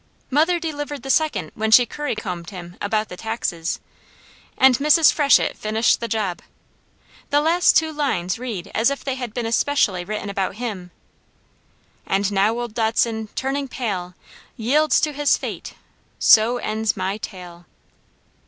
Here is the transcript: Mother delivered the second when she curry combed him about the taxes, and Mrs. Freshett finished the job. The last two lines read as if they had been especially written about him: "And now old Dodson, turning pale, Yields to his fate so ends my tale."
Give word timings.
Mother 0.31 0.57
delivered 0.59 1.03
the 1.03 1.11
second 1.11 1.51
when 1.53 1.69
she 1.69 1.85
curry 1.85 2.15
combed 2.15 2.49
him 2.49 2.75
about 2.81 3.07
the 3.07 3.15
taxes, 3.17 3.79
and 4.57 4.75
Mrs. 4.79 5.13
Freshett 5.13 5.55
finished 5.55 5.99
the 5.99 6.07
job. 6.07 6.41
The 7.29 7.39
last 7.39 7.77
two 7.77 7.91
lines 7.93 8.39
read 8.39 8.71
as 8.73 8.89
if 8.89 9.03
they 9.03 9.13
had 9.13 9.31
been 9.31 9.45
especially 9.45 10.03
written 10.03 10.27
about 10.27 10.55
him: 10.55 10.89
"And 12.07 12.31
now 12.31 12.57
old 12.59 12.73
Dodson, 12.73 13.27
turning 13.35 13.67
pale, 13.67 14.15
Yields 14.57 15.01
to 15.01 15.13
his 15.13 15.37
fate 15.37 15.75
so 16.17 16.57
ends 16.57 16.97
my 16.97 17.17
tale." 17.19 17.67